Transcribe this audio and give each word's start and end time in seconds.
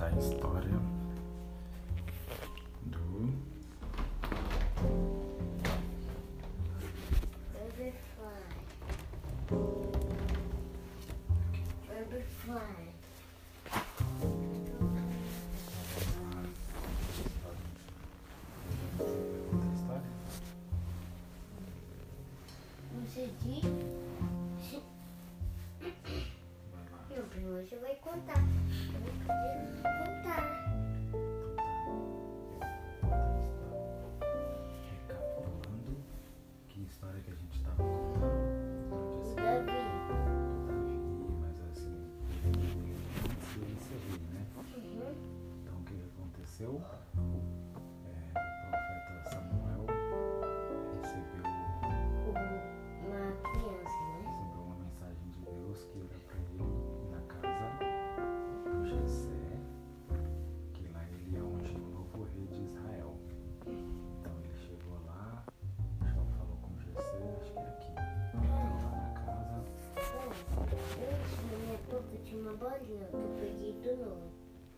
contar 0.00 0.48
a 0.56 0.99
tinha 72.24 72.40
uma 72.42 72.52
bolinha 72.54 73.06
que 73.06 73.14
eu 73.16 73.36
peguei 73.40 73.72
do 73.82 73.96
novo. 74.04 74.30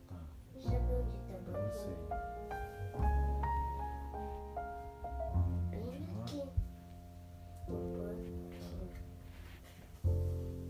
tá, 0.09 0.17
Sabe 0.63 0.77
onde 0.77 1.19
tá 1.27 1.35
a 1.35 1.59
eu 1.59 1.63
não 1.63 1.73
sei. 1.73 1.97
bolinha? 2.93 3.43
Bem 5.71 5.89
aqui. 6.23 6.43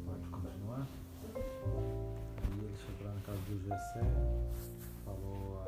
Pode 0.05 0.29
continuar? 0.29 0.87
Aí 1.35 2.59
ele 2.59 2.77
chegou 2.77 3.07
lá 3.07 3.15
na 3.15 3.21
casa 3.21 3.39
do 3.39 3.59
Gessé, 3.59 4.05
falou 5.05 5.61
a 5.61 5.63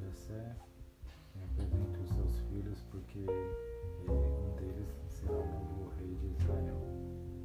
Gessé, 0.00 0.56
apresente 1.44 1.98
os 2.00 2.08
seus 2.14 2.34
filhos 2.48 2.78
porque 2.90 3.18
ele- 3.18 4.10
um 4.10 4.54
deles 4.56 4.88
será 5.10 5.32
o 5.32 5.46
novo 5.46 5.90
rei 5.98 6.14
de 6.14 6.26
Israel. 6.42 6.78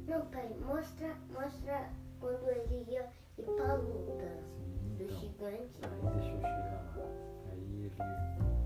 Não, 0.06 0.26
pai, 0.26 0.48
mostra, 0.60 1.16
mostra 1.32 1.90
quando 2.24 2.48
ele 2.48 2.90
ia 2.90 3.06
ir 3.36 3.42
pra 3.42 3.74
luta 3.74 4.42
Sim, 4.56 4.96
do 4.96 5.04
então. 5.04 5.16
gigante. 5.18 5.80
Aí 5.84 6.12
deixa 6.14 6.30
eu 6.30 6.40
chegar 6.40 6.94
lá. 6.96 7.06
Aí 7.50 7.84
ele 7.84 7.92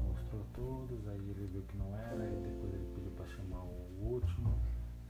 mostrou 0.06 0.44
todos, 0.54 1.08
aí 1.08 1.30
ele 1.30 1.46
viu 1.46 1.62
que 1.62 1.76
não 1.76 1.98
era, 1.98 2.22
aí 2.22 2.36
depois 2.36 2.72
ele 2.72 2.86
pediu 2.94 3.10
pra 3.10 3.26
chamar 3.26 3.64
o 3.64 4.12
último, 4.12 4.54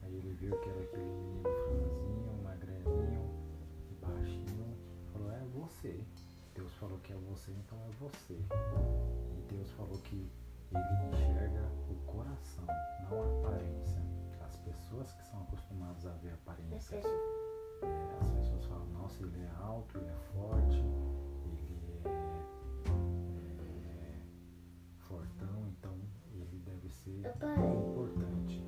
aí 0.03 0.17
ele 0.17 0.33
viu 0.33 0.59
que 0.61 0.69
era 0.71 0.81
aquele 0.81 1.05
menino 1.05 1.43
franzinho, 1.43 2.43
magrelinho, 2.43 3.31
baixinho, 4.01 4.77
falou, 5.13 5.31
é 5.31 5.45
você. 5.53 6.01
Deus 6.55 6.73
falou 6.77 6.99
que 7.01 7.13
é 7.13 7.17
você, 7.17 7.53
então 7.53 7.79
é 7.85 7.91
você. 8.01 8.33
E 8.33 9.43
Deus 9.53 9.71
falou 9.73 9.99
que 9.99 10.27
ele 10.73 11.09
enxerga 11.13 11.71
o 11.91 11.95
coração, 12.11 12.67
não 13.11 13.23
a 13.23 13.41
aparência. 13.41 14.03
As 14.41 14.57
pessoas 14.57 15.13
que 15.13 15.27
são 15.27 15.43
acostumadas 15.43 16.07
a 16.07 16.13
ver 16.15 16.31
a 16.31 16.35
aparência 16.35 16.99
é, 17.83 18.19
as 18.21 18.31
pessoas 18.31 18.65
falam, 18.67 18.87
nossa, 18.89 19.23
ele 19.23 19.41
é 19.41 19.51
alto, 19.63 19.99
ele 19.99 20.07
é 20.07 20.17
forte, 20.33 20.85
ele 21.45 22.03
é, 22.05 22.11
é 23.85 24.21
fortão, 24.99 25.69
então 25.69 25.95
ele 26.35 26.59
deve 26.65 26.89
ser 26.89 27.23
Papai. 27.23 27.55
importante. 27.55 28.65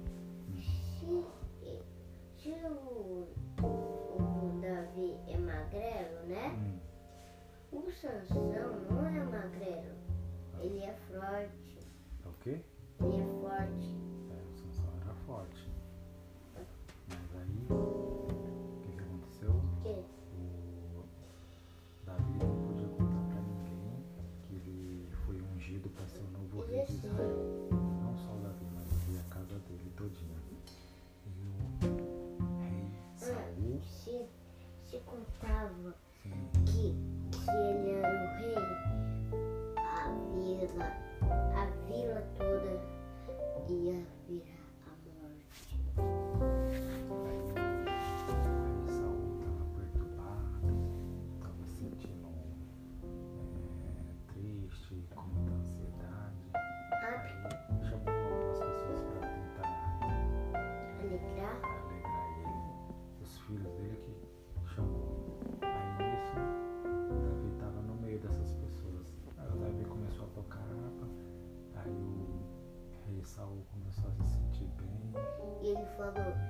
E 76.00 76.49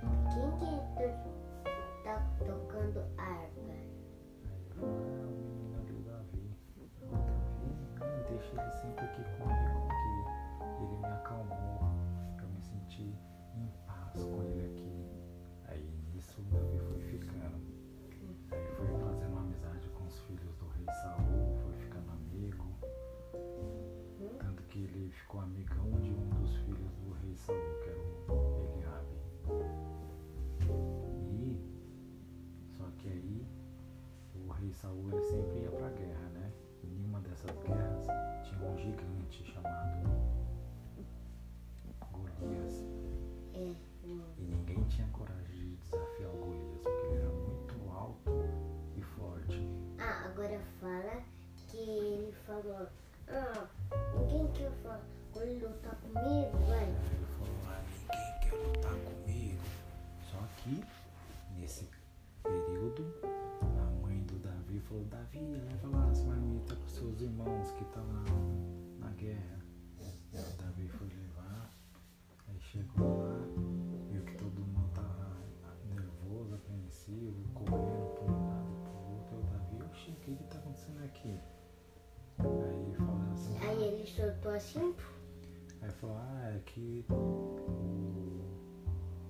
que 51.84 51.90
ele 51.90 52.32
falou, 52.46 52.86
ah, 53.28 53.66
ninguém 54.18 54.46
quer 54.52 54.68
lutar 54.68 55.96
comigo, 55.96 56.58
vai. 56.68 56.84
Ele 56.84 57.26
falou, 57.38 57.54
ah, 57.68 57.82
ninguém 57.88 58.40
quer 58.40 58.56
lutar 58.56 58.92
comigo. 58.92 59.62
Só 60.30 60.38
que 60.58 60.84
nesse 61.56 61.88
período 62.42 63.06
a 63.62 64.06
mãe 64.06 64.22
do 64.24 64.38
Davi 64.40 64.80
falou, 64.80 65.04
Davi, 65.04 65.38
leva 65.38 65.96
lá 65.96 66.10
as 66.10 66.22
marmitas 66.24 66.78
para 66.78 66.88
seus 66.88 67.20
irmãos 67.20 67.70
que 67.72 67.84
tá 67.86 68.00
lá 68.00 68.24
na 68.98 69.10
guerra. 69.14 69.60
O 70.34 70.62
Davi 70.62 70.88
foi 70.88 71.08
levar, 71.08 71.70
aí 72.48 72.60
chegou 72.60 73.18
lá. 73.18 73.39
assunto? 84.60 85.02
Aí 85.80 85.90
falou, 85.92 86.16
ah, 86.18 86.52
é 86.54 86.60
que 86.66 87.04
o, 87.08 87.14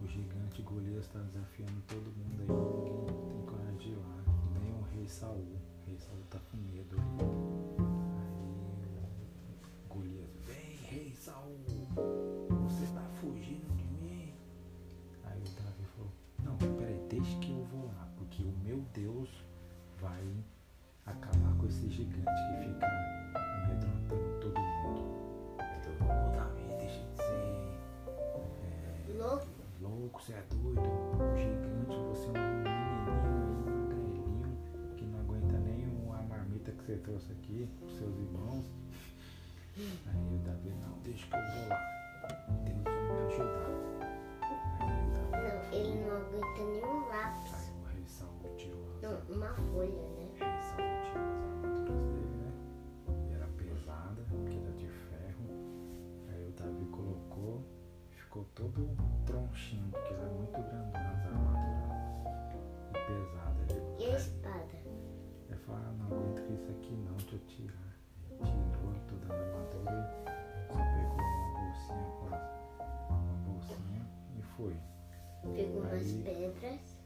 o 0.03 0.07
gigante 0.09 0.61
Golias 0.63 1.05
está 1.05 1.21
desafiando 1.21 1.81
todo 1.87 2.03
mundo 2.03 2.43
aí, 2.43 2.49
ninguém 2.49 3.29
tem 3.29 3.43
coragem 3.47 3.77
de 3.77 3.89
ir 3.91 3.97
lá. 3.97 4.25
Nem 4.61 4.73
o 4.73 4.83
rei 4.93 5.07
Saul. 5.07 5.37
O 5.37 5.87
rei 5.87 5.97
Saul 5.99 6.19
tá 6.29 6.41
com 6.51 6.57
medo 6.57 6.97
ali. 6.97 7.19
Aí 8.99 9.25
o 9.87 9.95
Golias, 9.95 10.31
vem 10.47 10.75
rei 10.83 11.15
Saul! 11.15 11.80
aqui, 37.31 37.69
os 37.83 37.99
seus 37.99 38.17
irmãos. 38.19 38.60
tirar. 67.61 67.97
É, 68.31 68.45
tirou 68.45 68.95
toda 69.09 69.35
a 69.35 69.39
armadura, 69.39 70.01
só 70.69 70.75
pegou 70.75 71.21
uma 71.21 71.49
bolsinha 71.59 72.11
quase. 72.19 72.51
Uma 73.11 73.37
bolsinha 73.45 74.03
e 74.39 74.43
foi. 74.57 74.77
Pegou 75.55 75.83
Aí, 75.85 75.91
umas 75.93 76.13
pedras. 76.13 77.01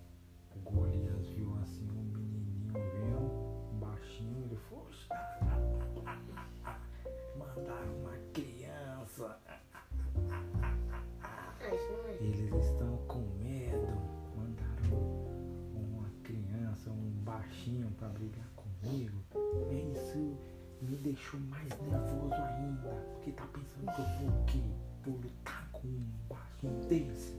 Golias 0.65 1.27
viu 1.31 1.55
assim 1.63 1.89
um 1.91 2.05
menininho 2.05 2.73
vendo, 2.73 3.79
baixinho, 3.81 4.45
ele 4.45 4.57
foi. 4.57 4.85
Tá, 5.09 5.17
tá, 6.05 6.49
tá, 6.63 6.81
Mandaram 7.37 7.95
uma 8.01 8.17
criança. 8.33 9.39
Eles 12.21 12.65
estão 12.65 12.97
com 13.09 13.21
medo. 13.39 13.89
Mandaram 14.37 14.99
uma 15.75 16.09
criança, 16.23 16.91
um 16.91 17.11
baixinho 17.25 17.91
para 17.93 18.09
brigar 18.09 18.49
comigo. 18.55 19.19
E 19.71 19.93
isso 19.93 20.37
me 20.83 20.97
deixou 20.97 21.41
mais 21.41 21.69
nervoso 21.81 22.35
ainda, 22.35 22.91
porque 23.13 23.33
tá 23.33 23.47
pensando 23.47 23.95
que 23.95 24.01
eu 24.01 24.31
vou 24.31 24.41
o 24.41 24.45
quê? 24.45 24.61
Vou 25.05 25.17
lutar 25.17 25.69
com 25.73 25.89
um 25.89 26.07
baixo 26.29 26.67
desse? 26.89 27.35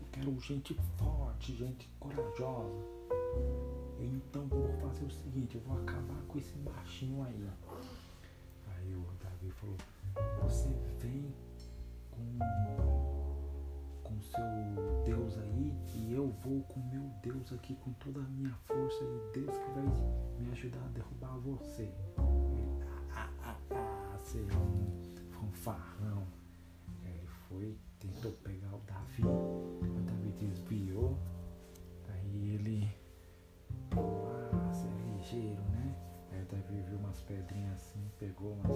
Eu 0.00 0.06
quero 0.12 0.40
gente 0.40 0.74
forte, 0.96 1.56
gente 1.56 1.88
corajosa. 1.98 2.84
Então 3.98 4.46
vou 4.48 4.72
fazer 4.80 5.04
o 5.04 5.10
seguinte, 5.10 5.56
eu 5.56 5.60
vou 5.62 5.78
acabar 5.78 6.20
com 6.28 6.38
esse 6.38 6.52
baixinho 6.58 7.22
aí. 7.22 7.48
Aí 8.68 8.94
o 8.94 9.04
Davi 9.22 9.50
falou, 9.52 9.76
Deus 17.46 17.52
aqui 17.52 17.76
com 17.76 17.92
toda 17.92 18.18
a 18.18 18.24
minha 18.24 18.52
força 18.64 19.04
e 19.04 19.38
Deus 19.38 19.56
que 19.56 19.70
vai 19.70 19.84
me 20.38 20.50
ajudar 20.50 20.80
a 20.84 20.88
derrubar 20.88 21.38
você. 21.38 21.88
Ah, 23.12 23.30
ah, 23.42 23.56
ah, 23.70 24.12
ah, 24.14 24.18
ser 24.18 24.44
um 24.56 25.30
fanfarrão. 25.30 26.26
É, 27.04 27.08
ele 27.08 27.26
foi, 27.48 27.78
tentou 28.00 28.32
pegar 28.32 28.74
o 28.74 28.80
Davi, 28.80 29.22
o 29.22 30.02
Davi 30.04 30.32
desviou, 30.40 31.16
aí 32.08 32.54
ele, 32.54 32.88
ah, 33.92 34.68
é 34.68 34.72
ser 34.72 34.90
ligeiro, 35.14 35.62
né? 35.70 35.94
Aí 36.32 36.42
o 36.42 36.46
Davi 36.46 36.82
viu 36.88 36.98
umas 36.98 37.20
pedrinhas 37.22 37.74
assim, 37.74 38.10
pegou 38.18 38.54
umas 38.54 38.75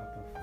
the 0.00 0.39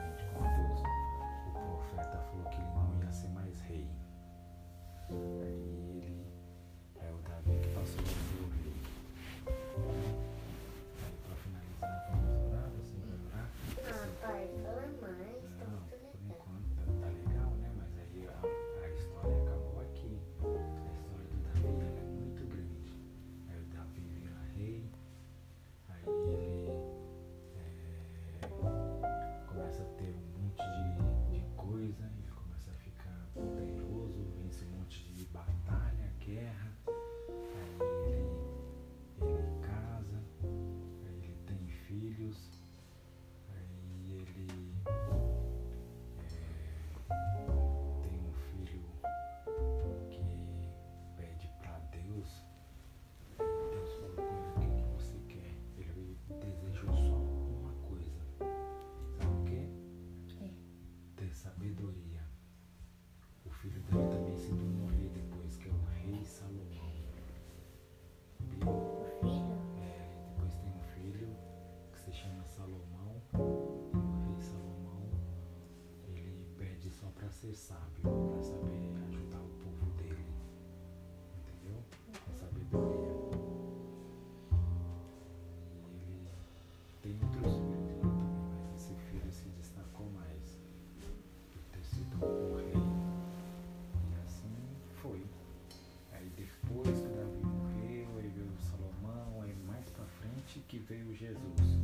veio 100.97 101.13
Jesus. 101.13 101.79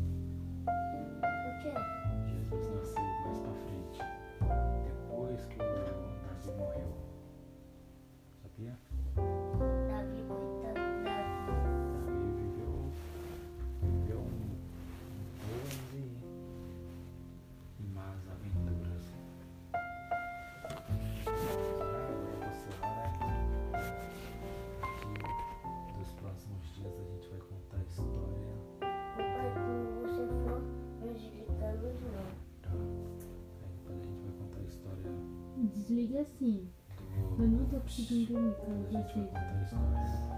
Por 0.66 1.60
quê? 1.62 1.74
Jesus 2.26 2.70
nasceu 2.74 3.03
Desliga 35.94 36.22
assim. 36.22 36.68
do. 37.38 37.44
Eu 37.44 37.48
não 37.48 37.66
tô 37.66 37.80
conseguindo 37.82 38.34
dormir 38.34 38.56
com 38.56 38.72
A 38.72 39.02
gente 39.02 39.14
vai 39.14 39.64
vocês. 39.64 39.70
contar 39.70 40.00
a 40.00 40.06
história 40.06 40.33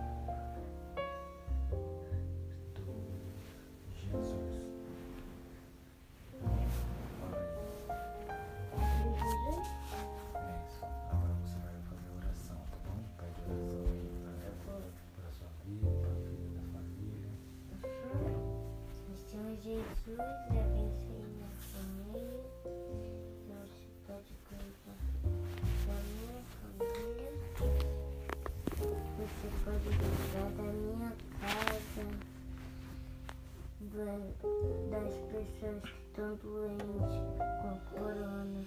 das 33.95 35.15
pessoas 35.31 35.81
que 35.83 36.01
estão 36.07 36.35
doentes 36.35 37.17
com 37.61 37.79
corona. 37.97 38.65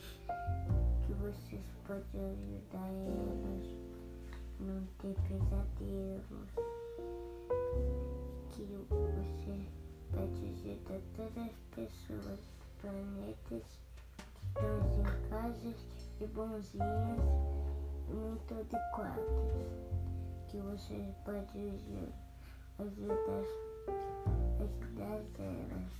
Que 1.06 1.12
vocês 1.14 1.62
podem 1.86 2.30
ajudar 2.30 2.88
elas 2.88 3.66
a 4.60 4.62
não 4.62 4.86
ter 4.98 5.14
pesadelos. 5.28 6.50
Que 8.50 8.64
você 8.88 9.66
pode 10.12 10.46
ajudar 10.46 11.00
todas 11.14 11.44
as 11.46 11.56
pessoas 11.74 12.38
do 12.38 12.80
planeta 12.80 13.48
que 13.48 13.62
estão 14.46 14.80
em 14.98 15.28
casas 15.28 15.86
e 16.20 16.26
bonzinhas 16.26 17.20
muito 18.08 18.54
adequadas. 18.54 19.24
Que 20.48 20.58
você 20.58 21.14
pode 21.24 21.58
aju- 21.58 22.12
ajudar, 22.78 23.44
ajudar 24.64 25.20
elas. 25.38 25.92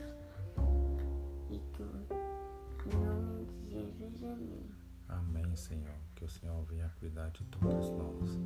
E 1.51 1.59
que 1.73 1.83
o- 1.83 2.93
em 2.93 3.05
nome 3.05 3.45
de 3.47 3.71
Jesus, 3.71 4.23
amém. 4.23 4.71
Amém, 5.09 5.57
Senhor. 5.57 5.95
Que 6.15 6.25
o 6.25 6.29
Senhor 6.29 6.63
venha 6.65 6.89
cuidar 7.01 7.31
de 7.31 7.45
todos 7.45 7.91
nós. 7.91 8.37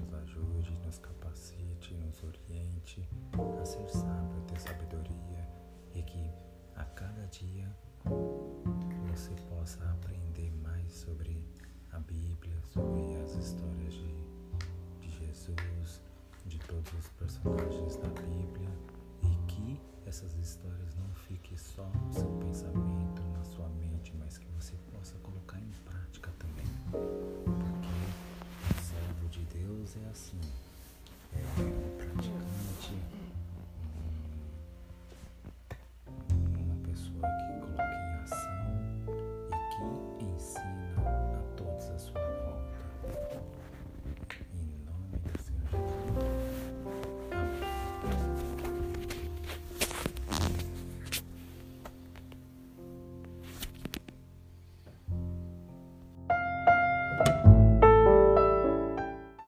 Nos 0.00 0.14
ajude, 0.22 0.72
nos 0.84 0.98
capacite, 0.98 1.94
nos 1.94 2.22
oriente 2.24 3.08
a 3.60 3.64
ser 3.64 3.88
sábio, 3.88 4.40
ter 4.48 4.58
sabedoria 4.58 5.48
e 5.94 6.02
que 6.02 6.30
a 6.76 6.84
cada 6.84 7.26
dia 7.26 7.68
você 9.10 9.30
possa 9.48 9.84
aprender 9.92 10.50
mais 10.62 10.92
sobre 10.92 11.44
a 11.92 11.98
Bíblia, 12.00 12.56
sobre 12.72 13.16
as 13.22 13.34
histórias 13.36 13.92
de, 13.94 14.14
de 15.00 15.10
Jesus, 15.18 16.02
de 16.46 16.58
todos 16.60 16.92
os 16.94 17.08
personagens 17.10 17.96
da 17.96 18.08
Bíblia 18.08 18.29
essas 20.10 20.34
histórias 20.38 20.96
não 20.96 21.08
fiquem 21.14 21.56
só 21.56 21.84
no 21.84 22.12
seu 22.12 22.28
pensamento, 22.40 23.22
na 23.32 23.44
sua 23.44 23.68
mente, 23.68 24.12
mas 24.18 24.38
que 24.38 24.46
você 24.48 24.74
possa 24.92 25.16
colocar 25.18 25.56
em 25.60 25.70
prática 25.84 26.32
também. 26.36 27.39